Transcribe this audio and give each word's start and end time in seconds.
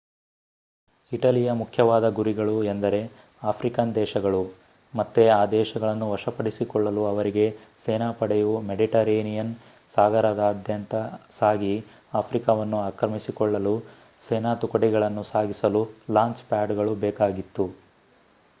ಇಟಲಿಯ 1.11 1.49
ಮುಖ್ಯವಾದ 1.51 2.05
ಗುರಿಗಳು 2.09 2.55
ಎಂದರೆ 2.63 3.01
ಆಫ್ರಿಕನ್ 3.43 3.91
ದೇಶಗಳು 3.95 4.39
ಮತ್ತೆ 4.93 5.23
ಈ 5.27 5.51
ದೇಶಗಳನ್ನು 5.51 6.05
ವಶಪಡಿಸಿಕೊಳ್ಳಲು 6.11 7.03
ಅವರಿಗೆ 7.05 7.45
ಸೇನಾಪಡೆಯು 7.85 8.53
ಮೆಡಿಟರೇನಿಯನ್ 8.61 9.51
ಸಾಗರದಾದ್ಯಂತ 9.95 10.95
ಸಾಗಿ 11.39 11.73
ಆಫ್ರಿಕಾವನ್ನು 12.13 12.79
ಆಕ್ರಮಿಸಿಕೊಳ್ಳಲು 12.81 13.75
ಸೇನಾ 14.27 14.53
ತುಕಡಿಗಳನ್ನು 14.55 15.25
ಸಾಗಿಸಲು 15.31 15.83
ಲಾಂಚ್ 16.11 16.43
ಪ್ಯಾಡ್ಗಳು 16.49 16.95
ಬೇಕಾಗಿತ್ತು 17.05 17.67